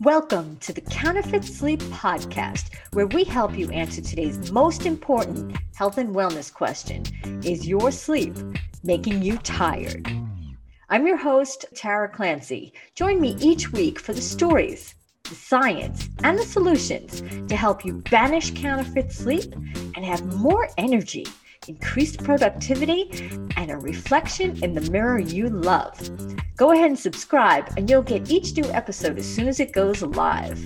[0.00, 5.98] Welcome to the Counterfeit Sleep Podcast, where we help you answer today's most important health
[5.98, 7.02] and wellness question
[7.44, 8.36] Is your sleep
[8.84, 10.08] making you tired?
[10.88, 12.72] I'm your host, Tara Clancy.
[12.94, 14.94] Join me each week for the stories,
[15.24, 19.52] the science, and the solutions to help you banish counterfeit sleep
[19.96, 21.26] and have more energy
[21.68, 23.10] increased productivity,
[23.56, 25.98] and a reflection in the mirror you love.
[26.56, 30.02] Go ahead and subscribe, and you'll get each new episode as soon as it goes
[30.02, 30.58] live.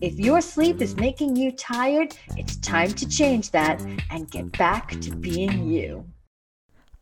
[0.00, 5.00] If your sleep is making you tired, it's time to change that and get back
[5.00, 6.06] to being you.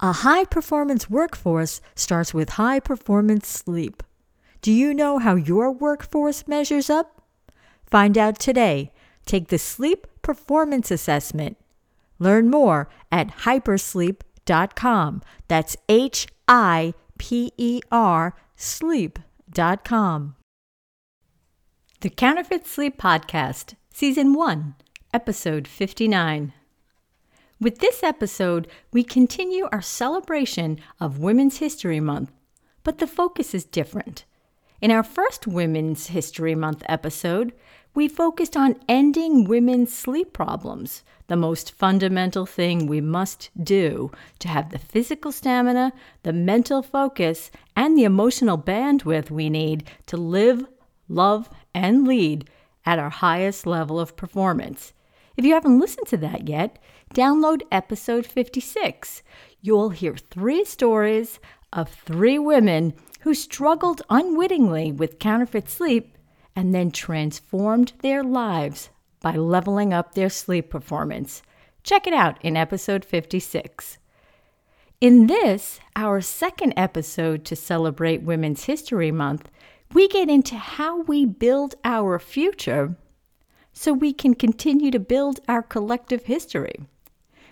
[0.01, 4.03] A high performance workforce starts with high performance sleep.
[4.61, 7.23] Do you know how your workforce measures up?
[7.87, 8.93] Find out today.
[9.25, 11.56] Take the Sleep Performance Assessment.
[12.19, 15.23] Learn more at hipersleep.com.
[15.48, 20.37] That's H I P E R sleep.com.
[22.01, 24.75] The Counterfeit Sleep Podcast, Season 1,
[25.14, 26.53] Episode 59.
[27.59, 32.33] With this episode, we continue our celebration of Women's History Month,
[32.84, 34.27] but the focus is different.
[34.83, 37.55] In our first Women's History Month episode,
[37.97, 44.48] we focused on ending women's sleep problems, the most fundamental thing we must do to
[44.48, 45.91] have the physical stamina,
[46.22, 50.66] the mental focus, and the emotional bandwidth we need to live,
[51.08, 52.48] love, and lead
[52.84, 54.92] at our highest level of performance.
[55.38, 56.78] If you haven't listened to that yet,
[57.14, 59.22] download episode 56.
[59.62, 61.41] You'll hear three stories
[61.72, 66.12] of three women who struggled unwittingly with counterfeit sleep
[66.57, 68.89] and then transformed their lives
[69.21, 71.43] by leveling up their sleep performance.
[71.83, 73.99] Check it out in episode 56.
[75.01, 79.51] In this, our second episode to celebrate Women's History Month,
[79.93, 82.97] we get into how we build our future
[83.75, 86.77] so we can continue to build our collective history.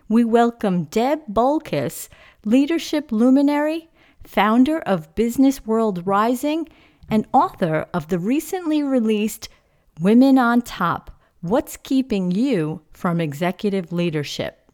[0.09, 2.09] We welcome Deb Boelkes,
[2.47, 3.89] leadership luminary,
[4.25, 6.67] founder of Business World Rising,
[7.09, 9.48] and author of the recently released
[10.01, 11.11] Women on Top
[11.41, 14.70] What's Keeping You from Executive Leadership.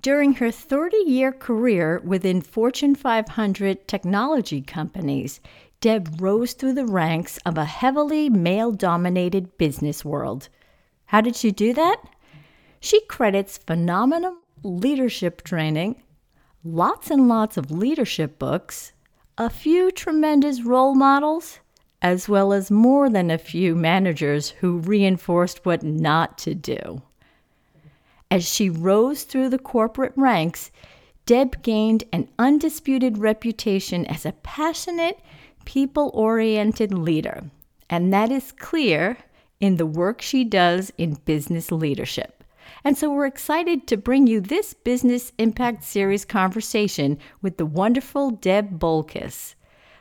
[0.00, 5.40] During her 30 year career within Fortune 500 technology companies,
[5.80, 10.48] Deb rose through the ranks of a heavily male dominated business world.
[11.06, 12.00] How did she do that?
[12.80, 16.02] She credits phenomenal leadership training,
[16.64, 18.92] lots and lots of leadership books,
[19.38, 21.58] a few tremendous role models,
[22.00, 27.02] as well as more than a few managers who reinforced what not to do.
[28.30, 30.70] As she rose through the corporate ranks,
[31.26, 35.20] Deb gained an undisputed reputation as a passionate,
[35.64, 37.44] people oriented leader,
[37.90, 39.18] and that is clear
[39.60, 42.35] in the work she does in business leadership.
[42.86, 48.30] And so we're excited to bring you this Business Impact Series conversation with the wonderful
[48.30, 49.56] Deb Boelkes.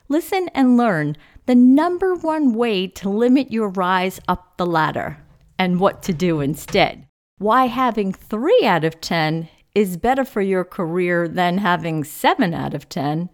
[0.07, 5.17] Listen and learn the number one way to limit your rise up the ladder
[5.57, 7.07] and what to do instead.
[7.39, 12.75] Why having three out of 10 is better for your career than having seven out
[12.75, 13.31] of 10,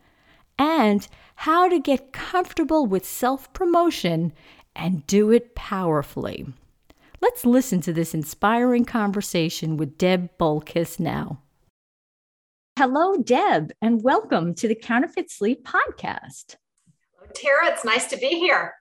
[0.58, 4.32] and how to get comfortable with self promotion
[4.78, 6.48] and do it powerfully.
[7.22, 11.44] Let's listen to this inspiring conversation with Deb Boelkes now.
[12.80, 16.56] Hello, Deb, and welcome to the Counterfeit Sleep Podcast.
[17.16, 18.74] Hello, Tara, it's nice to be here.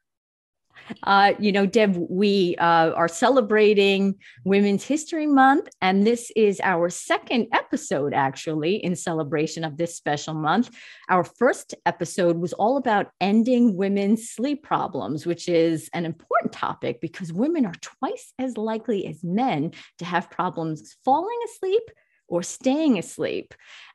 [1.04, 4.14] Uh, you know, Deb, we uh, are celebrating
[4.44, 10.34] Women's History Month, and this is our second episode actually in celebration of this special
[10.34, 10.70] month.
[11.08, 17.00] Our first episode was all about ending women's sleep problems, which is an important topic
[17.00, 21.82] because women are twice as likely as men to have problems falling asleep
[22.30, 23.52] or staying asleep.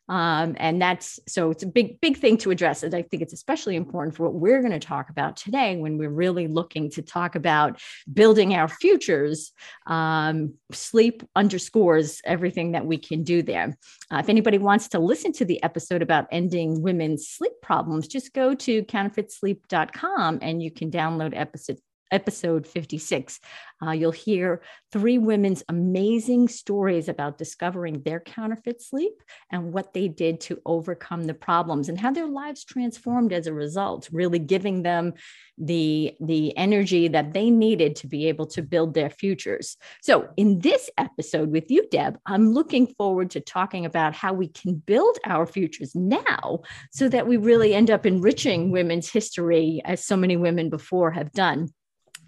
[0.08, 2.84] Um, and that's so it's a big, big thing to address.
[2.84, 5.98] And I think it's especially important for what we're going to talk about today when
[5.98, 7.82] we're really looking to talk about
[8.12, 9.52] building our futures.
[9.88, 13.78] Um, sleep underscores everything that we can do there.
[14.12, 18.34] Uh, if anybody wants to listen to the episode about ending women's sleep problems, just
[18.34, 21.80] go to counterfeitsleep.com and you can download episode
[22.12, 23.40] episode 56.
[23.86, 24.62] Uh, you'll hear
[24.92, 29.22] three women's amazing stories about discovering their counterfeit sleep
[29.52, 33.54] and what they did to overcome the problems and how their lives transformed as a
[33.54, 35.14] result, really giving them
[35.58, 39.78] the, the energy that they needed to be able to build their futures.
[40.02, 44.48] So, in this episode with you, Deb, I'm looking forward to talking about how we
[44.48, 46.62] can build our futures now
[46.92, 51.32] so that we really end up enriching women's history as so many women before have
[51.32, 51.70] done.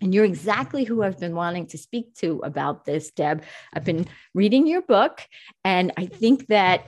[0.01, 3.43] And you're exactly who I've been wanting to speak to about this, Deb.
[3.73, 5.21] I've been reading your book,
[5.63, 6.87] and I think that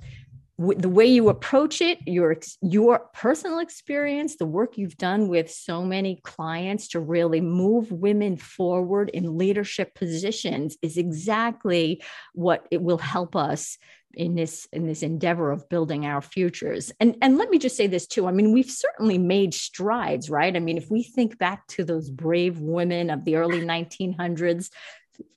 [0.60, 5.50] w- the way you approach it, your your personal experience, the work you've done with
[5.50, 12.04] so many clients to really move women forward in leadership positions is exactly
[12.34, 13.78] what it will help us
[14.16, 16.92] in this in this endeavor of building our futures.
[17.00, 20.56] And and let me just say this too i mean we've certainly made strides right?
[20.56, 24.70] I mean if we think back to those brave women of the early 1900s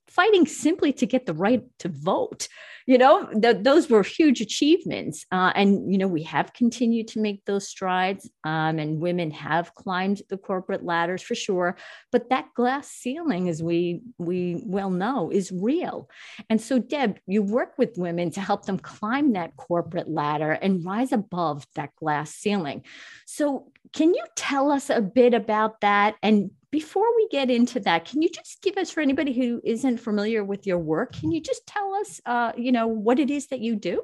[0.09, 2.49] fighting simply to get the right to vote
[2.87, 7.21] you know th- those were huge achievements uh, and you know we have continued to
[7.21, 11.77] make those strides um, and women have climbed the corporate ladders for sure
[12.11, 16.09] but that glass ceiling as we we well know is real.
[16.49, 20.85] And so deb you work with women to help them climb that corporate ladder and
[20.85, 22.85] rise above that glass ceiling.
[23.27, 28.07] So can you tell us a bit about that and before we get into that,
[28.07, 31.41] can you just give us, for anybody who isn't familiar with your work, can you
[31.41, 34.03] just tell us, uh, you know, what it is that you do?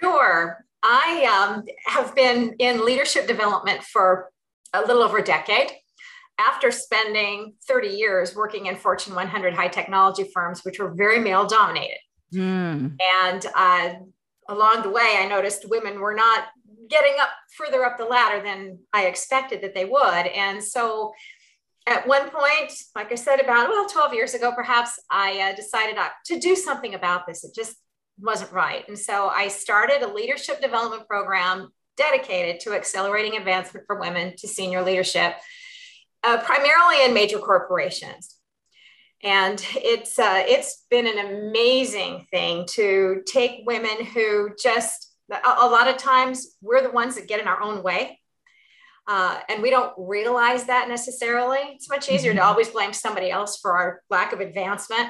[0.00, 0.66] Sure.
[0.82, 4.30] I um, have been in leadership development for
[4.74, 5.70] a little over a decade.
[6.36, 11.46] After spending 30 years working in Fortune 100 high technology firms, which were very male
[11.46, 12.00] dominated.
[12.34, 12.96] Mm.
[13.22, 13.94] And uh,
[14.48, 16.48] along the way, I noticed women were not
[16.88, 20.26] getting up further up the ladder than I expected that they would.
[20.26, 21.12] And so
[21.86, 25.96] at one point, like I said, about well, 12 years ago, perhaps, I uh, decided
[26.26, 27.44] to do something about this.
[27.44, 27.76] It just
[28.18, 28.86] wasn't right.
[28.88, 34.48] And so I started a leadership development program dedicated to accelerating advancement for women to
[34.48, 35.34] senior leadership,
[36.22, 38.36] uh, primarily in major corporations.
[39.22, 45.68] And it's uh, it's been an amazing thing to take women who just a, a
[45.68, 48.18] lot of times we're the ones that get in our own way
[49.06, 51.58] uh, and we don't realize that necessarily.
[51.74, 52.38] It's much easier mm-hmm.
[52.38, 55.08] to always blame somebody else for our lack of advancement.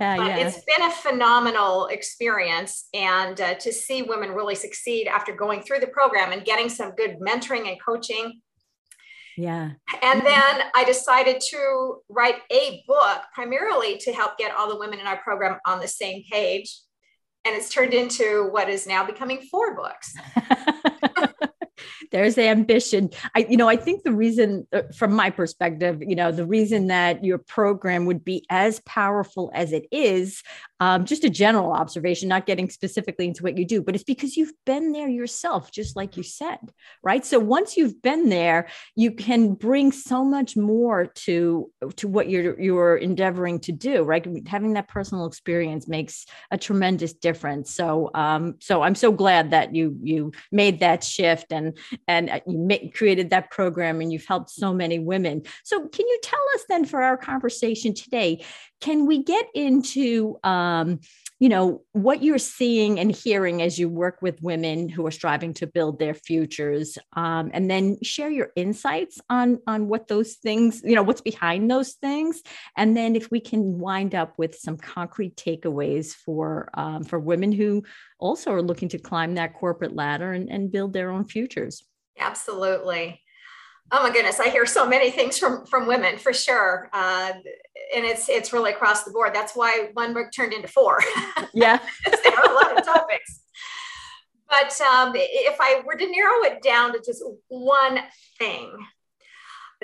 [0.00, 0.36] Uh, but yeah.
[0.38, 2.88] it's been a phenomenal experience.
[2.94, 6.92] And uh, to see women really succeed after going through the program and getting some
[6.96, 8.40] good mentoring and coaching.
[9.36, 9.70] Yeah.
[10.02, 14.98] And then I decided to write a book primarily to help get all the women
[14.98, 16.76] in our program on the same page.
[17.44, 20.12] And it's turned into what is now becoming four books.
[22.10, 23.10] there's the ambition.
[23.34, 26.88] I you know i think the reason uh, from my perspective you know the reason
[26.88, 30.42] that your program would be as powerful as it is
[30.80, 34.36] um, just a general observation not getting specifically into what you do but it's because
[34.36, 36.58] you've been there yourself just like you said
[37.02, 37.24] right?
[37.24, 42.60] So once you've been there you can bring so much more to to what you're
[42.60, 44.26] you're endeavoring to do right?
[44.46, 47.74] Having that personal experience makes a tremendous difference.
[47.74, 51.76] So um so i'm so glad that you you made that shift and
[52.06, 55.42] and uh, you ma- created that program and you've helped so many women.
[55.64, 58.44] So, can you tell us then for our conversation today?
[58.80, 61.00] Can we get into, um,
[61.38, 65.54] you know, what you're seeing and hearing as you work with women who are striving
[65.54, 70.82] to build their futures, um, and then share your insights on on what those things,
[70.84, 72.42] you know, what's behind those things,
[72.76, 77.52] and then if we can wind up with some concrete takeaways for um, for women
[77.52, 77.84] who
[78.18, 81.84] also are looking to climb that corporate ladder and, and build their own futures.
[82.18, 83.20] Absolutely.
[83.90, 87.32] Oh my goodness, I hear so many things from from women for sure, uh,
[87.94, 89.34] and it's it's really across the board.
[89.34, 91.00] That's why one book turned into four.
[91.54, 93.40] Yeah, there are a lot of topics.
[94.48, 98.00] But um, if I were to narrow it down to just one
[98.38, 98.70] thing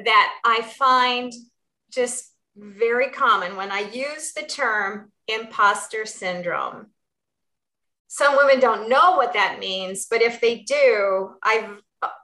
[0.04, 1.32] that I find
[1.90, 6.88] just very common when I use the term imposter syndrome,
[8.08, 11.76] some women don't know what that means, but if they do, I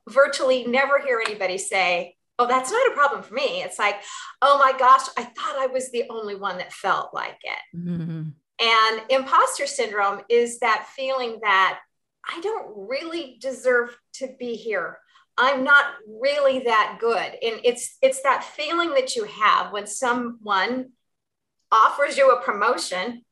[0.08, 3.62] virtually never hear anybody say, Oh, that's not a problem for me.
[3.62, 3.96] It's like,
[4.42, 7.76] Oh my gosh, I thought I was the only one that felt like it.
[7.76, 8.28] Mm-hmm.
[8.60, 11.80] And imposter syndrome is that feeling that
[12.28, 14.98] I don't really deserve to be here.
[15.38, 17.16] I'm not really that good.
[17.16, 20.90] And it's it's that feeling that you have when someone
[21.72, 23.24] offers you a promotion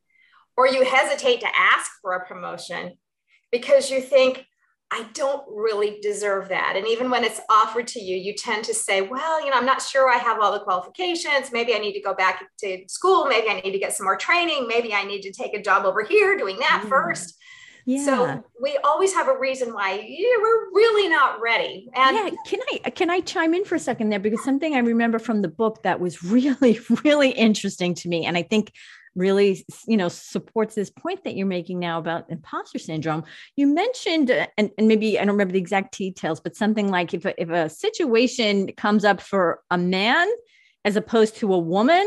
[0.57, 2.95] or you hesitate to ask for a promotion
[3.53, 4.45] because you think,
[4.91, 6.75] I don't really deserve that.
[6.75, 9.67] And even when it's offered to you, you tend to say, well, you know, I'm
[9.67, 11.53] not sure I have all the qualifications.
[11.53, 13.27] Maybe I need to go back to school.
[13.27, 14.67] Maybe I need to get some more training.
[14.67, 16.89] Maybe I need to take a job over here doing that mm.
[16.89, 17.37] first.
[17.85, 18.05] Yeah.
[18.05, 21.89] So we always have a reason why yeah, we're really not ready.
[21.95, 24.81] And yeah, can I can I chime in for a second there because something I
[24.81, 28.73] remember from the book that was really really interesting to me, and I think
[29.15, 33.25] really you know supports this point that you're making now about imposter syndrome.
[33.57, 37.15] You mentioned uh, and, and maybe i don't remember the exact details but something like
[37.15, 40.29] if a, if a situation comes up for a man
[40.85, 42.07] as opposed to a woman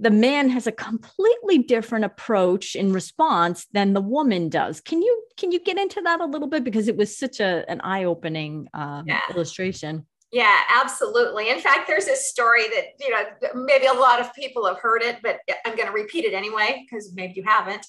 [0.00, 4.80] the man has a completely different approach in response than the woman does.
[4.80, 6.64] Can you can you get into that a little bit?
[6.64, 9.20] Because it was such a an eye-opening uh, yeah.
[9.30, 11.50] illustration yeah, absolutely.
[11.50, 15.02] In fact, there's this story that, you know, maybe a lot of people have heard
[15.02, 17.86] it, but I'm going to repeat it anyway, because maybe you haven't.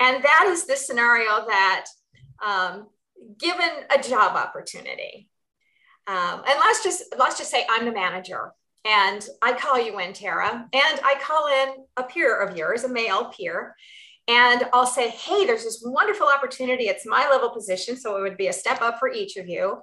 [0.00, 1.86] And that is the scenario that,
[2.44, 2.88] um,
[3.38, 5.28] given a job opportunity,
[6.06, 8.52] um, and let's just let's just say I'm the manager,
[8.84, 12.88] and I call you in, Tara, and I call in a peer of yours, a
[12.88, 13.74] male peer,
[14.28, 16.84] and I'll say, hey, there's this wonderful opportunity.
[16.84, 19.78] It's my level position, so it would be a step up for each of you,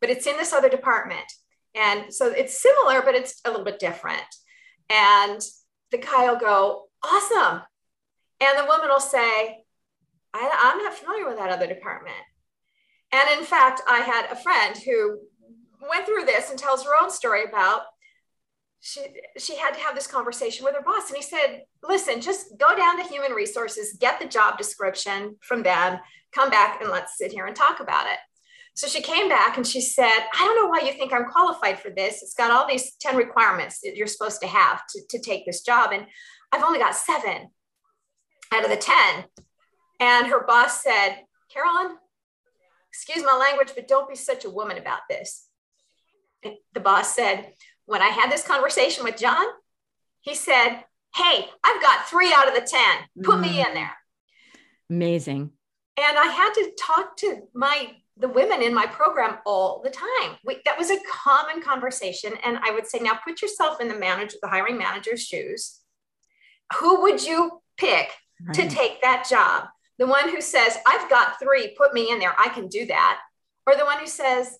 [0.00, 1.32] but it's in this other department.
[1.74, 4.22] And so it's similar, but it's a little bit different.
[4.88, 5.40] And
[5.90, 7.62] the guy will go, awesome.
[8.40, 9.64] And the woman will say,
[10.32, 12.16] I, am not familiar with that other department.
[13.12, 15.18] And in fact, I had a friend who
[15.88, 17.82] went through this and tells her own story about
[18.80, 19.00] she
[19.38, 22.74] she had to have this conversation with her boss and he said listen just go
[22.74, 25.98] down to human resources get the job description from them
[26.32, 28.18] come back and let's sit here and talk about it
[28.74, 31.78] so she came back and she said, I don't know why you think I'm qualified
[31.78, 32.22] for this.
[32.22, 35.62] It's got all these 10 requirements that you're supposed to have to, to take this
[35.62, 35.90] job.
[35.92, 36.06] And
[36.52, 37.48] I've only got seven
[38.52, 38.96] out of the 10.
[40.00, 41.18] And her boss said,
[41.52, 41.96] Carolyn,
[42.90, 45.46] excuse my language, but don't be such a woman about this.
[46.42, 47.52] And the boss said,
[47.86, 49.44] when I had this conversation with John,
[50.20, 50.84] he said,
[51.14, 52.80] Hey, I've got three out of the 10.
[53.24, 53.42] Put mm.
[53.42, 53.96] me in there.
[54.88, 55.50] Amazing.
[55.96, 60.36] And I had to talk to my the women in my program all the time.
[60.44, 62.34] We, that was a common conversation.
[62.44, 65.80] And I would say, now put yourself in the manager, the hiring manager's shoes.
[66.78, 68.10] Who would you pick
[68.46, 68.54] right.
[68.54, 69.64] to take that job?
[69.98, 73.20] The one who says, I've got three, put me in there, I can do that.
[73.66, 74.58] Or the one who says,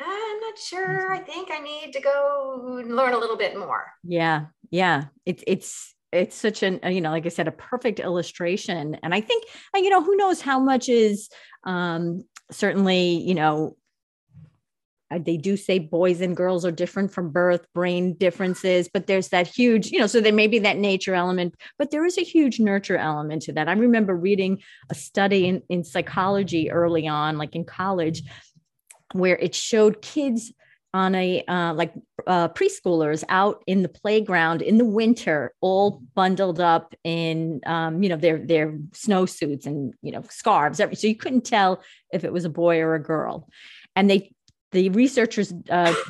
[0.00, 1.12] I'm not sure.
[1.12, 1.26] I mm-hmm.
[1.26, 3.92] think I need to go learn a little bit more.
[4.02, 4.46] Yeah.
[4.70, 5.04] Yeah.
[5.24, 9.20] It's, it's, it's such an you know like i said a perfect illustration and i
[9.20, 11.30] think you know who knows how much is
[11.64, 13.76] um certainly, you know,
[15.10, 19.28] uh, they do say boys and girls are different from birth, brain differences, but there's
[19.28, 22.22] that huge, you know, so there may be that nature element, but there is a
[22.22, 23.68] huge nurture element to that.
[23.68, 28.22] I remember reading a study in, in psychology early on, like in college,
[29.12, 30.52] where it showed kids
[30.94, 31.92] on a uh, like
[32.26, 38.08] uh, preschoolers out in the playground in the winter, all bundled up in um, you
[38.08, 40.78] know their their snowsuits and you know scarves.
[40.78, 41.82] So you couldn't tell
[42.12, 43.48] if it was a boy or a girl,
[43.96, 44.32] and they
[44.72, 45.52] the researchers.
[45.70, 45.94] Uh,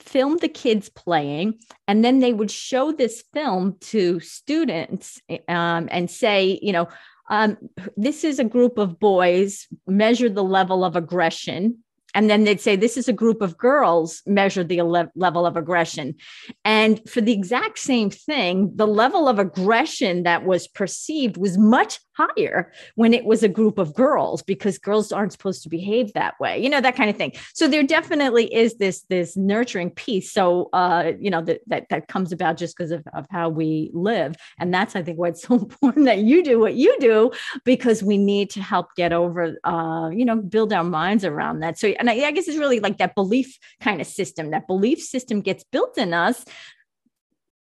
[0.00, 6.08] filmed the kids playing and then they would show this film to students um, and
[6.08, 6.86] say you know
[7.30, 7.58] um,
[7.96, 11.82] this is a group of boys measure the level of aggression
[12.18, 14.82] and then they'd say this is a group of girls measure the
[15.14, 16.16] level of aggression.
[16.64, 22.00] And for the exact same thing the level of aggression that was perceived was much
[22.18, 26.34] higher when it was a group of girls because girls aren't supposed to behave that
[26.40, 27.32] way you know that kind of thing.
[27.54, 30.32] So there definitely is this this nurturing piece.
[30.32, 33.92] So uh you know that that, that comes about just because of, of how we
[33.94, 34.34] live.
[34.58, 37.30] And that's i think why it's so important that you do what you do
[37.64, 41.78] because we need to help get over uh you know build our minds around that.
[41.78, 45.00] So and I, I guess it's really like that belief kind of system that belief
[45.00, 46.44] system gets built in us.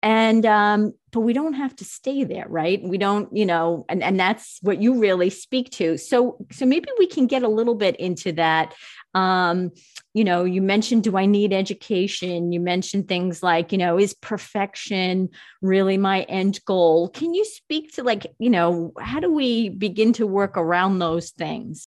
[0.03, 2.81] And um but we don't have to stay there right?
[2.83, 5.97] We don't you know and and that's what you really speak to.
[5.97, 8.75] So so maybe we can get a little bit into that.
[9.15, 9.73] Um
[10.15, 12.53] you know you mentioned do i need education?
[12.53, 15.31] You mentioned things like you know is perfection
[15.63, 17.09] really my end goal?
[17.09, 21.31] Can you speak to like you know how do we begin to work around those
[21.31, 21.89] things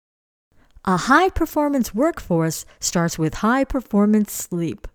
[0.84, 4.87] a high performance workforce starts with high performance sleep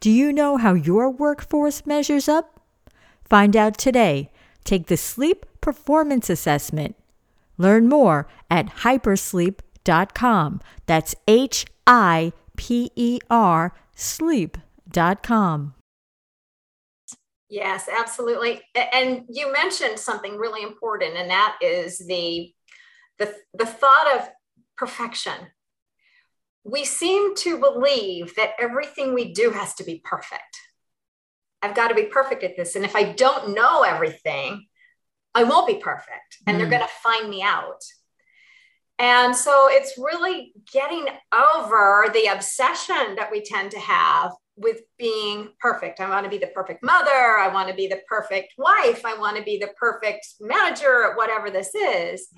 [0.00, 2.54] do you know how your workforce measures up
[3.24, 4.30] Find out today.
[4.64, 6.96] Take the Sleep Performance Assessment.
[7.56, 10.60] Learn more at hipersleep.com.
[10.86, 15.74] That's H I P E R sleep.com.
[17.48, 18.62] Yes, absolutely.
[18.74, 22.52] And you mentioned something really important, and that is the
[23.18, 24.28] the, the thought of
[24.76, 25.34] perfection.
[26.64, 30.58] we seem to believe that everything we do has to be perfect.
[31.60, 32.74] I've got to be perfect at this.
[32.74, 34.66] And if I don't know everything,
[35.34, 36.60] I won't be perfect and mm.
[36.60, 37.82] they're going to find me out.
[38.98, 45.48] And so it's really getting over the obsession that we tend to have with being
[45.58, 46.00] perfect.
[46.00, 47.10] I want to be the perfect mother.
[47.10, 49.04] I want to be the perfect wife.
[49.04, 52.28] I want to be the perfect manager at whatever this is.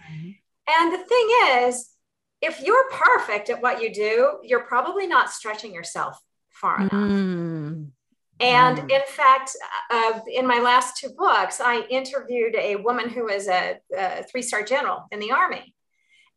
[0.68, 1.28] And the thing
[1.68, 1.90] is,
[2.42, 6.18] if you're perfect at what you do, you're probably not stretching yourself
[6.50, 6.92] far enough.
[6.92, 7.90] Mm.
[8.40, 8.90] And mm.
[8.90, 9.50] in fact,
[9.90, 14.42] uh, in my last two books, I interviewed a woman who was a, a three
[14.42, 15.74] star general in the Army.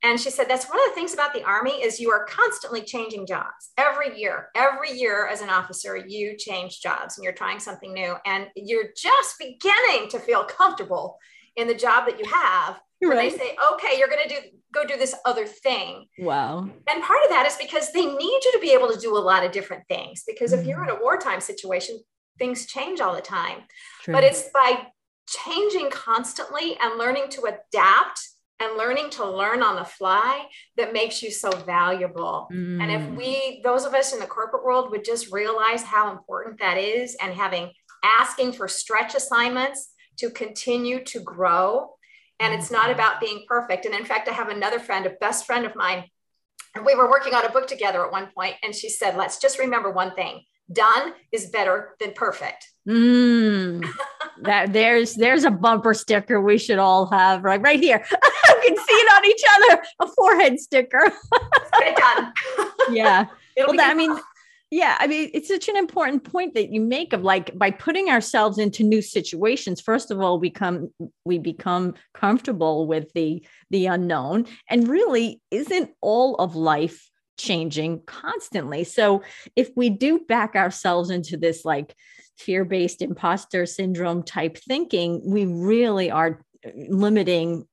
[0.02, 2.82] And she said, that's one of the things about the Army is you are constantly
[2.82, 4.48] changing jobs every year.
[4.56, 8.16] Every year as an officer, you change jobs and you're trying something new.
[8.26, 11.18] And you're just beginning to feel comfortable
[11.60, 12.80] in the job that you have.
[13.02, 13.32] Right.
[13.32, 14.36] They say, okay, you're going to do
[14.74, 16.06] go do this other thing.
[16.20, 16.60] Wow.
[16.60, 19.20] And part of that is because they need you to be able to do a
[19.20, 20.24] lot of different things.
[20.28, 20.62] Because mm-hmm.
[20.62, 22.00] if you're in a wartime situation,
[22.38, 23.62] things change all the time.
[24.04, 24.14] True.
[24.14, 24.88] But it's by
[25.28, 28.22] changing constantly and learning to adapt
[28.60, 32.48] and learning to learn on the fly that makes you so valuable.
[32.52, 32.82] Mm.
[32.82, 33.16] And if mm.
[33.16, 37.16] we, those of us in the corporate world, would just realize how important that is
[37.22, 37.72] and having
[38.04, 39.90] asking for stretch assignments
[40.20, 41.96] to continue to grow.
[42.40, 43.86] And it's not about being perfect.
[43.86, 46.06] And in fact, I have another friend, a best friend of mine,
[46.76, 49.40] and we were working on a book together at one point, and she said, Let's
[49.40, 52.70] just remember one thing done is better than perfect.
[52.88, 53.88] Mm,
[54.44, 58.04] that there's there's a bumper sticker we should all have right right here.
[58.12, 61.02] you can see it on each other, a forehead sticker.
[61.80, 62.34] Get it done.
[62.92, 63.26] yeah.
[63.56, 64.16] It'll well, that, I mean,
[64.72, 68.10] yeah, I mean, it's such an important point that you make of like by putting
[68.10, 69.82] ourselves into new situations.
[69.82, 70.90] First of all, we come
[71.26, 78.84] we become comfortable with the the unknown, and really, isn't all of life changing constantly?
[78.84, 79.24] So,
[79.56, 81.96] if we do back ourselves into this like
[82.38, 87.66] fear based imposter syndrome type thinking, we really are uh, limiting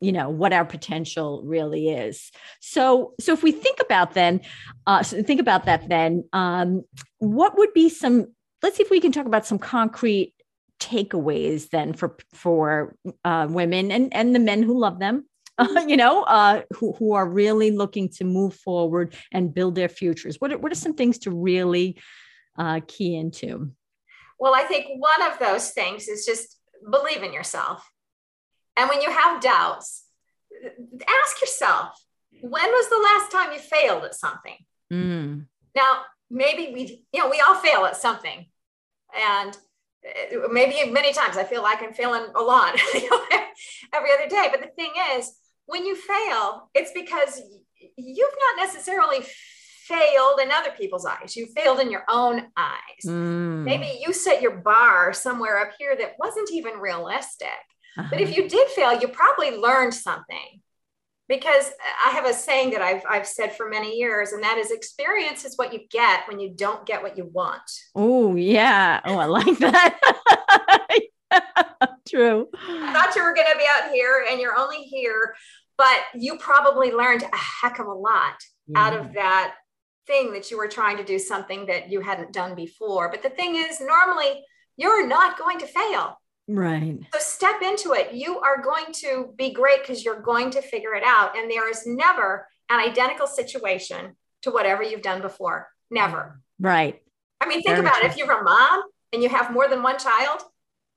[0.00, 2.30] you know what our potential really is.
[2.60, 4.40] So so if we think about then
[4.86, 6.82] uh so think about that then um
[7.18, 8.26] what would be some
[8.62, 10.34] let's see if we can talk about some concrete
[10.80, 15.26] takeaways then for for uh, women and and the men who love them
[15.58, 19.90] uh, you know uh who, who are really looking to move forward and build their
[19.90, 20.36] futures.
[20.38, 22.00] What are, what are some things to really
[22.58, 23.72] uh key into?
[24.38, 26.56] Well, I think one of those things is just
[26.90, 27.89] believe in yourself.
[28.80, 30.06] And when you have doubts,
[31.06, 32.02] ask yourself,
[32.40, 34.56] when was the last time you failed at something?
[34.90, 35.44] Mm.
[35.76, 38.46] Now, maybe we, you know, we all fail at something.
[39.14, 39.54] And
[40.02, 42.74] uh, maybe many times I feel like I'm failing a lot
[43.94, 44.48] every other day.
[44.50, 45.30] But the thing is,
[45.66, 47.42] when you fail, it's because
[47.98, 49.26] you've not necessarily
[49.84, 51.36] failed in other people's eyes.
[51.36, 53.04] You failed in your own eyes.
[53.04, 53.64] Mm.
[53.64, 57.48] Maybe you set your bar somewhere up here that wasn't even realistic.
[57.98, 58.08] Uh-huh.
[58.10, 60.60] But if you did fail, you probably learned something.
[61.28, 61.70] Because
[62.04, 65.44] I have a saying that I've, I've said for many years, and that is experience
[65.44, 67.62] is what you get when you don't get what you want.
[67.94, 69.00] Oh, yeah.
[69.04, 70.00] Oh, I like that.
[72.08, 72.48] True.
[72.52, 75.34] I thought you were going to be out here and you're only here,
[75.78, 78.34] but you probably learned a heck of a lot
[78.66, 78.86] yeah.
[78.86, 79.54] out of that
[80.08, 83.08] thing that you were trying to do something that you hadn't done before.
[83.10, 84.44] But the thing is, normally
[84.76, 86.16] you're not going to fail.
[86.48, 86.98] Right.
[87.12, 88.12] So step into it.
[88.14, 91.36] You are going to be great because you're going to figure it out.
[91.36, 95.68] And there is never an identical situation to whatever you've done before.
[95.90, 96.40] Never.
[96.58, 97.02] Right.
[97.40, 98.06] I mean, think Very about true.
[98.08, 98.10] it.
[98.12, 100.42] If you're a mom and you have more than one child.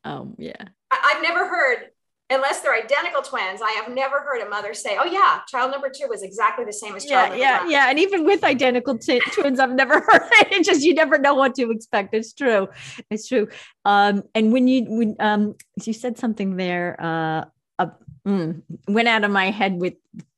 [0.04, 0.54] Oh, yeah.
[0.92, 1.90] I- I've never heard
[2.30, 5.90] unless they're identical twins, I have never heard a mother say, "Oh yeah, child number
[5.90, 7.72] two was exactly the same as child." Yeah, yeah, one.
[7.72, 7.90] yeah.
[7.90, 10.48] And even with identical t- twins, I've never heard it.
[10.52, 12.14] It's just you never know what to expect.
[12.14, 12.70] It's true.
[13.10, 13.48] It's true.
[13.86, 17.46] Um, and when you when um, you said something there, uh,
[17.80, 17.88] uh
[18.28, 19.96] mm, went out of my head with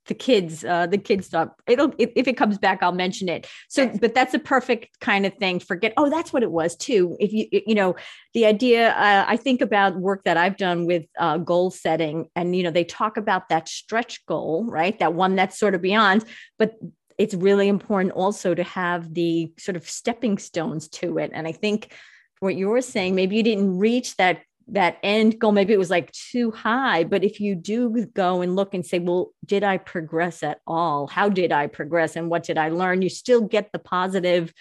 [0.08, 3.48] the kids uh the kids stuff it'll if, if, it comes back i'll mention it.
[3.70, 3.98] So yes.
[4.00, 5.60] but that's a perfect kind of thing.
[5.60, 7.16] Forget oh that's what it was too.
[7.20, 7.96] If you you know
[8.34, 12.56] the idea uh, i think about work that i've done with uh, goal setting and
[12.56, 14.98] you know they talk about that stretch goal right?
[15.00, 16.26] That one that's sort of beyond
[16.58, 16.76] but
[17.18, 21.32] it's really important also to have the sort of stepping stones to it.
[21.34, 21.94] And i think
[22.40, 25.92] what you were saying maybe you didn't reach that that end goal maybe it was
[25.92, 29.78] like too high but if you do go and look and say well did i
[29.78, 33.72] progress at all how did i progress and what did i learn you still get
[33.72, 34.54] the positive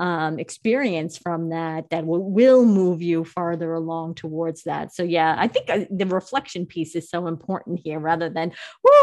[0.00, 4.94] um, experience from that that will, will move you farther along towards that.
[4.94, 8.52] So yeah, I think uh, the reflection piece is so important here rather than,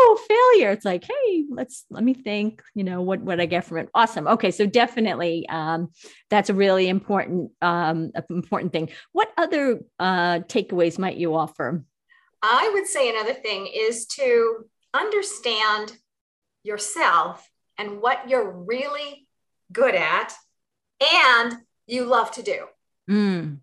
[0.07, 0.71] whoa, failure.
[0.71, 3.89] It's like, hey, let's, let me think, you know, what, what I get from it.
[3.93, 4.27] Awesome.
[4.27, 4.51] Okay.
[4.51, 5.89] So definitely um,
[6.29, 8.89] that's a really important, um, important thing.
[9.11, 11.83] What other uh, takeaways might you offer?
[12.41, 15.97] I would say another thing is to understand
[16.63, 19.27] yourself and what you're really
[19.71, 20.33] good at
[21.01, 22.65] and you love to do.
[23.09, 23.59] Mm.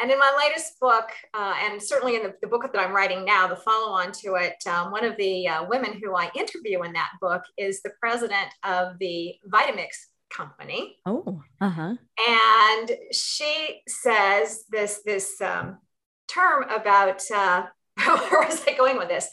[0.00, 3.24] And in my latest book, uh, and certainly in the, the, book that I'm writing
[3.24, 6.82] now, the follow on to it, um, one of the uh, women who I interview
[6.82, 9.88] in that book is the president of the Vitamix
[10.30, 10.96] company.
[11.06, 11.94] Oh, uh huh.
[12.28, 15.78] And she says this this um,
[16.28, 17.64] term about uh,
[18.04, 19.28] where was I going with this?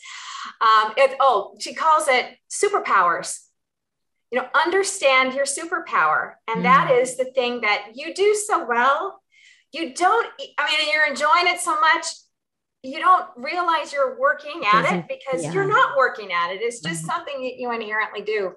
[0.62, 3.40] Um, it, oh, she calls it superpowers.
[4.32, 6.34] You know, understand your superpower.
[6.48, 6.64] And mm.
[6.64, 9.22] that is the thing that you do so well.
[9.76, 12.06] You don't, I mean, you're enjoying it so much,
[12.82, 15.52] you don't realize you're working at it because yeah.
[15.52, 16.62] you're not working at it.
[16.62, 18.54] It's just mm something that you inherently do.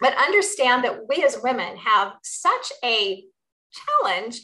[0.00, 3.24] But understand that we as women have such a
[3.72, 4.40] challenge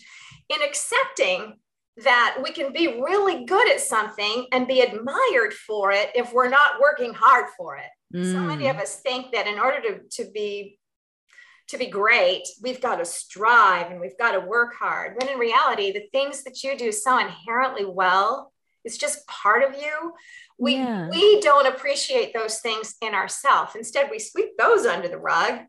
[0.48, 1.54] in accepting
[1.98, 6.48] that we can be really good at something and be admired for it if we're
[6.48, 8.16] not working hard for it.
[8.16, 8.32] Mm.
[8.32, 8.82] So many of mm.
[8.82, 10.79] us think that in order to, to be
[11.70, 15.16] to be great, we've got to strive and we've got to work hard.
[15.18, 18.52] When in reality, the things that you do so inherently well,
[18.84, 20.14] is just part of you.
[20.58, 21.08] We yeah.
[21.08, 23.74] we don't appreciate those things in ourselves.
[23.74, 25.60] Instead, we sweep those under the rug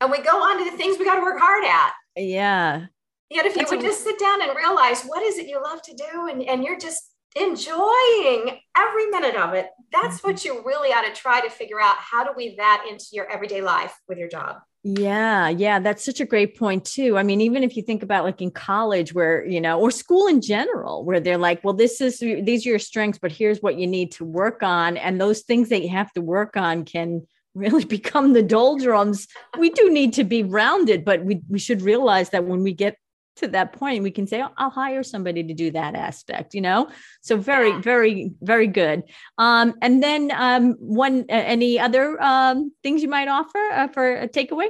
[0.00, 1.92] and we go on to the things we got to work hard at.
[2.16, 2.86] Yeah.
[3.30, 5.62] Yet if That's you would a- just sit down and realize what is it you
[5.62, 10.28] love to do and, and you're just enjoying every minute of it, that's mm-hmm.
[10.28, 13.30] what you really ought to try to figure out how to weave that into your
[13.30, 14.56] everyday life with your job.
[14.88, 17.18] Yeah, yeah, that's such a great point too.
[17.18, 20.28] I mean, even if you think about like in college where, you know, or school
[20.28, 23.76] in general, where they're like, well, this is these are your strengths, but here's what
[23.76, 24.96] you need to work on.
[24.96, 29.26] And those things that you have to work on can really become the doldrums.
[29.58, 32.96] We do need to be rounded, but we, we should realize that when we get
[33.36, 36.60] to that point we can say oh, i'll hire somebody to do that aspect you
[36.60, 36.88] know?
[37.20, 37.80] So very yeah.
[37.80, 39.04] very very good.
[39.38, 44.16] Um, and then um, one uh, any other um, things you might offer uh, for
[44.16, 44.68] a takeaway?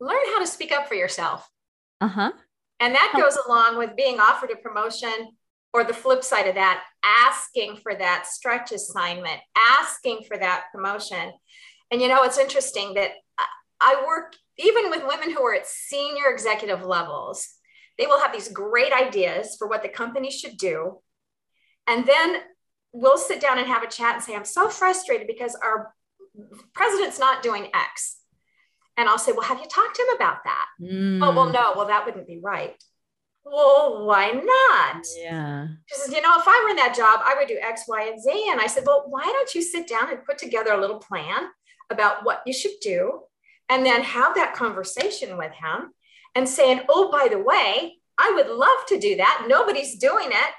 [0.00, 1.48] Learn how to speak up for yourself.
[2.00, 2.32] Uh-huh.
[2.80, 5.36] And that goes along with being offered a promotion
[5.72, 11.32] or the flip side of that asking for that stretch assignment asking for that promotion.
[11.90, 13.12] And you know it's interesting that
[13.80, 17.48] i work even with women who are at senior executive levels,
[17.98, 21.00] they will have these great ideas for what the company should do.
[21.86, 22.36] And then
[22.92, 25.94] we'll sit down and have a chat and say, I'm so frustrated because our
[26.74, 28.18] president's not doing X.
[28.96, 30.66] And I'll say, Well, have you talked to him about that?
[30.80, 31.20] Mm.
[31.22, 32.76] Oh, well, no, well, that wouldn't be right.
[33.44, 35.02] Well, why not?
[35.16, 35.66] Yeah.
[35.86, 38.02] She says, You know, if I were in that job, I would do X, Y,
[38.02, 38.48] and Z.
[38.50, 41.48] And I said, Well, why don't you sit down and put together a little plan
[41.90, 43.20] about what you should do
[43.72, 45.92] and then have that conversation with him
[46.34, 49.46] and saying, Oh, by the way, I would love to do that.
[49.48, 50.52] Nobody's doing it.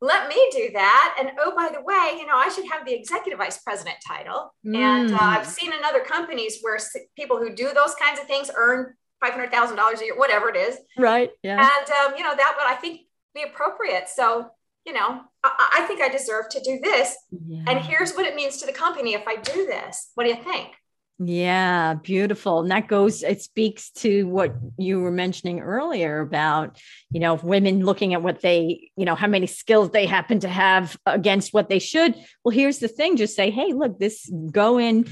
[0.00, 1.16] Let me do that.
[1.20, 4.54] And oh, by the way, you know, I should have the executive vice president title.
[4.66, 4.76] Mm.
[4.76, 6.78] And uh, I've seen in other companies where
[7.16, 10.78] people who do those kinds of things earn $500,000 a year, whatever it is.
[10.98, 11.30] Right.
[11.42, 11.58] Yeah.
[11.58, 13.02] And, um, you know, that would, I think,
[13.34, 14.08] be appropriate.
[14.08, 14.48] So,
[14.86, 17.14] you know, I, I think I deserve to do this.
[17.30, 17.64] Yeah.
[17.68, 20.10] And here's what it means to the company if I do this.
[20.14, 20.72] What do you think?
[21.20, 22.60] Yeah, beautiful.
[22.60, 27.84] And that goes, it speaks to what you were mentioning earlier about, you know, women
[27.84, 31.68] looking at what they, you know, how many skills they happen to have against what
[31.68, 32.16] they should.
[32.44, 35.06] Well, here's the thing just say, hey, look, this go in,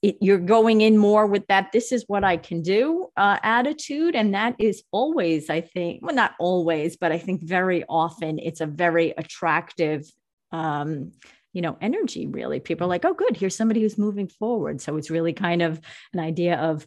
[0.00, 4.14] it, you're going in more with that, this is what I can do uh, attitude.
[4.14, 8.62] And that is always, I think, well, not always, but I think very often it's
[8.62, 10.10] a very attractive
[10.50, 11.12] um,
[11.54, 12.60] you know energy really.
[12.60, 14.82] People are like oh good here's somebody who's moving forward.
[14.82, 15.80] So it's really kind of
[16.12, 16.86] an idea of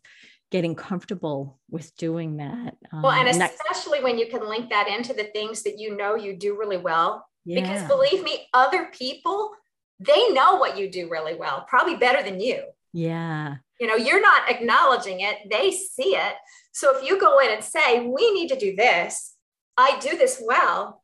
[0.52, 4.70] getting comfortable with doing that well and, um, and especially that, when you can link
[4.70, 7.60] that into the things that you know you do really well yeah.
[7.60, 9.52] because believe me other people
[10.00, 12.64] they know what you do really well probably better than you.
[12.94, 13.56] Yeah.
[13.80, 16.36] You know you're not acknowledging it they see it.
[16.72, 19.34] So if you go in and say we need to do this.
[19.80, 21.04] I do this well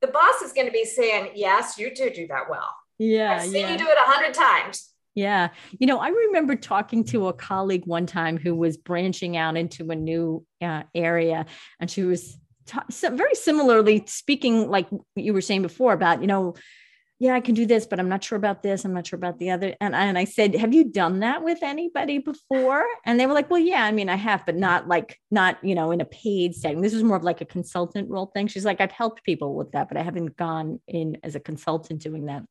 [0.00, 2.68] the boss is going to be saying yes you do do that well
[3.02, 3.32] yeah.
[3.34, 3.72] I've seen yeah.
[3.72, 4.90] you do it a hundred times.
[5.14, 5.48] Yeah.
[5.78, 9.90] You know, I remember talking to a colleague one time who was branching out into
[9.90, 11.44] a new uh, area
[11.80, 16.54] and she was t- very similarly speaking, like you were saying before about, you know,
[17.18, 18.84] yeah, I can do this, but I'm not sure about this.
[18.84, 19.76] I'm not sure about the other.
[19.80, 22.84] And, and I said, have you done that with anybody before?
[23.04, 25.76] And they were like, well, yeah, I mean, I have, but not like, not, you
[25.76, 26.80] know, in a paid setting.
[26.80, 28.48] This was more of like a consultant role thing.
[28.48, 32.00] She's like, I've helped people with that, but I haven't gone in as a consultant
[32.00, 32.42] doing that.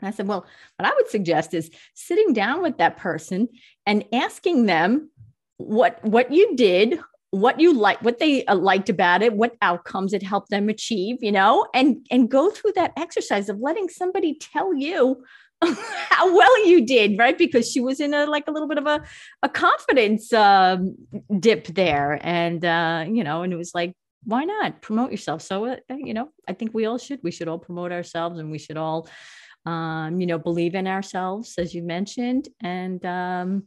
[0.00, 3.48] And I said, well, what I would suggest is sitting down with that person
[3.86, 5.10] and asking them
[5.58, 6.98] what what you did
[7.30, 11.16] what you like what they uh, liked about it what outcomes it helped them achieve
[11.22, 15.22] you know and and go through that exercise of letting somebody tell you
[16.10, 17.38] how well you did right?
[17.38, 19.02] Because she was in a like a little bit of a,
[19.42, 20.96] a confidence um,
[21.40, 22.18] dip there.
[22.22, 25.42] And uh you know and it was like why not promote yourself?
[25.42, 27.20] So uh, you know i think we all should.
[27.22, 29.08] We should all promote ourselves and we should all
[29.66, 33.64] um, you know, believe in ourselves, as you mentioned, and um,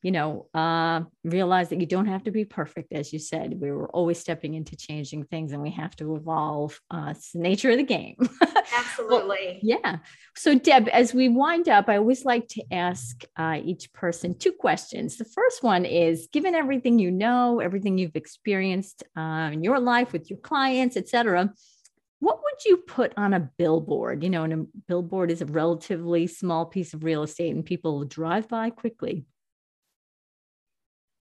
[0.00, 3.60] you know, uh, realize that you don't have to be perfect, as you said.
[3.60, 6.80] We were always stepping into changing things, and we have to evolve.
[6.90, 8.16] Uh, it's the nature of the game.
[8.78, 9.26] Absolutely.
[9.28, 9.96] well, yeah.
[10.36, 14.52] So, Deb, as we wind up, I always like to ask uh, each person two
[14.52, 15.16] questions.
[15.16, 20.12] The first one is: Given everything you know, everything you've experienced uh, in your life
[20.12, 21.50] with your clients, etc
[22.20, 24.22] what would you put on a billboard?
[24.22, 28.04] You know, and a billboard is a relatively small piece of real estate and people
[28.04, 29.24] drive by quickly.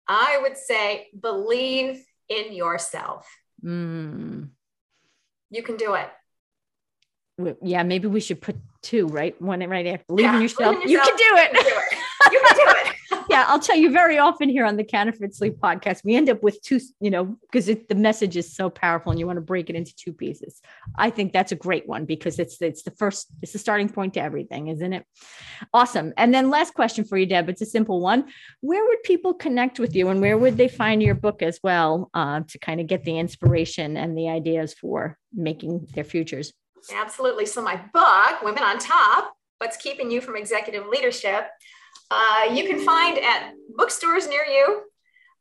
[0.07, 3.27] I would say believe in yourself.
[3.63, 4.49] Mm.
[5.49, 7.57] You can do it.
[7.61, 9.39] Yeah, maybe we should put two, right?
[9.41, 10.05] One right after.
[10.07, 10.83] Believe, yeah, in, yourself.
[10.83, 10.89] yourself.
[10.89, 11.07] You can.
[11.07, 11.97] You can do it.
[12.31, 12.96] You can do it
[13.29, 16.41] yeah, I'll tell you very often here on the Counterfeit Sleep podcast, we end up
[16.43, 19.69] with two, you know, because the message is so powerful and you want to break
[19.69, 20.61] it into two pieces.
[20.95, 24.13] I think that's a great one because it's it's the first, it's the starting point
[24.15, 25.05] to everything, isn't it?
[25.73, 26.13] Awesome.
[26.17, 27.49] And then last question for you, Deb.
[27.49, 28.25] It's a simple one.
[28.61, 32.09] Where would people connect with you and where would they find your book as well
[32.13, 36.53] uh, to kind of get the inspiration and the ideas for making their futures?
[36.93, 37.45] Absolutely.
[37.45, 41.47] So my book, Women on Top, What's Keeping You from Executive Leadership,
[42.09, 44.83] uh, you can find at bookstores near you.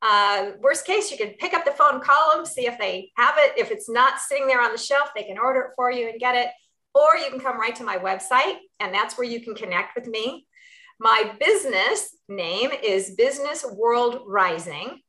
[0.02, 3.34] Uh, worst case, you can pick up the phone, call them, see if they have
[3.38, 3.52] it.
[3.56, 6.20] If it's not sitting there on the shelf, they can order it for you and
[6.20, 6.48] get it.
[6.94, 10.06] Or you can come right to my website, and that's where you can connect with
[10.06, 10.46] me.
[10.98, 15.00] My business name is Business World Rising.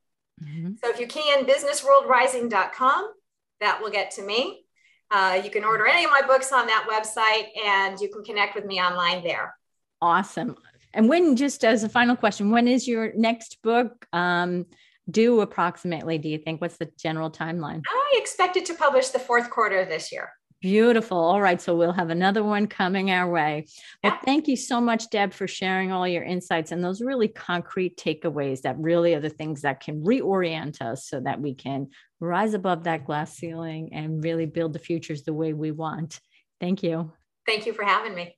[0.42, 0.72] Mm-hmm.
[0.82, 3.12] So if you can, businessworldrising.com,
[3.60, 4.64] that will get to me.
[5.10, 8.54] Uh, you can order any of my books on that website and you can connect
[8.54, 9.54] with me online there.
[10.02, 10.56] Awesome.
[10.94, 14.66] And when, just as a final question, when is your next book um,
[15.10, 16.18] due approximately?
[16.18, 16.60] Do you think?
[16.60, 17.82] What's the general timeline?
[17.88, 20.32] I expect it to publish the fourth quarter of this year.
[20.60, 21.18] Beautiful.
[21.18, 21.60] All right.
[21.60, 23.66] So we'll have another one coming our way.
[24.02, 24.18] Well, yeah.
[24.24, 28.62] thank you so much, Deb, for sharing all your insights and those really concrete takeaways
[28.62, 32.84] that really are the things that can reorient us so that we can rise above
[32.84, 36.18] that glass ceiling and really build the futures the way we want.
[36.60, 37.12] Thank you.
[37.46, 38.37] Thank you for having me.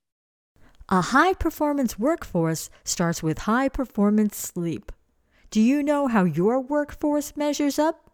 [0.91, 4.91] A high performance workforce starts with high performance sleep.
[5.49, 8.11] Do you know how your workforce measures up?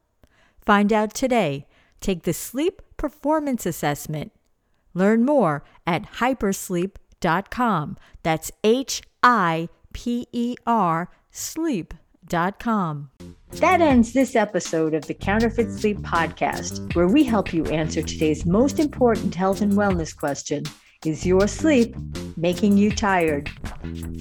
[0.63, 1.65] Find out today.
[2.01, 4.31] Take the Sleep Performance Assessment.
[4.93, 7.97] Learn more at hipersleep.com.
[8.21, 13.09] That's H I P E R sleep.com.
[13.53, 18.45] That ends this episode of the Counterfeit Sleep Podcast, where we help you answer today's
[18.45, 20.63] most important health and wellness question
[21.05, 21.95] is your sleep
[22.35, 23.49] making you tired?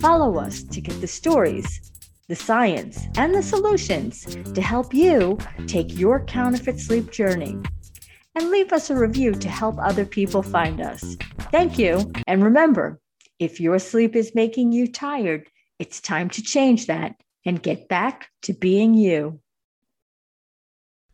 [0.01, 1.93] Follow us to get the stories,
[2.29, 7.57] the science, and the solutions to help you take your counterfeit sleep journey.
[8.35, 11.17] And leave us a review to help other people find us.
[11.51, 12.13] Thank you.
[12.27, 13.01] And remember,
[13.39, 18.29] if your sleep is making you tired, it's time to change that and get back
[18.43, 19.41] to being you.